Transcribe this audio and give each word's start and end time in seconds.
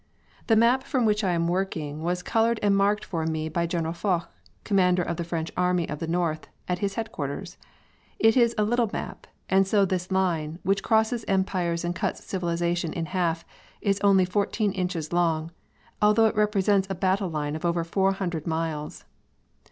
The 0.47 0.55
map 0.55 0.81
from 0.81 1.05
which 1.05 1.23
I 1.23 1.33
am 1.33 1.47
working 1.47 2.01
was 2.01 2.23
coloured 2.23 2.59
and 2.63 2.75
marked 2.75 3.05
for 3.05 3.23
me 3.27 3.49
by 3.49 3.67
General 3.67 3.93
Foch, 3.93 4.31
commander 4.63 5.03
of 5.03 5.17
the 5.17 5.23
French 5.23 5.51
Army 5.55 5.87
of 5.87 5.99
the 5.99 6.07
North, 6.07 6.47
at 6.67 6.79
his 6.79 6.95
headquarters. 6.95 7.59
It 8.17 8.35
is 8.35 8.55
a 8.57 8.63
little 8.63 8.89
map, 8.91 9.27
and 9.47 9.67
so 9.67 9.85
this 9.85 10.11
line, 10.11 10.57
which 10.63 10.81
crosses 10.81 11.23
empires 11.27 11.85
and 11.85 11.93
cuts 11.95 12.23
civilisation 12.23 12.93
in 12.93 13.05
half, 13.05 13.45
is 13.79 14.01
only 14.01 14.25
fourteen 14.25 14.71
inches 14.71 15.13
long, 15.13 15.51
although 16.01 16.25
it 16.25 16.35
represents 16.35 16.87
a 16.89 16.95
battle 16.95 17.29
line 17.29 17.55
of 17.55 17.63
over 17.63 17.83
four 17.83 18.13
hundred 18.13 18.47
miles. 18.47 19.05